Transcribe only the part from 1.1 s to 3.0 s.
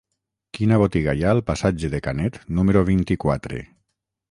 hi ha al passatge de Canet número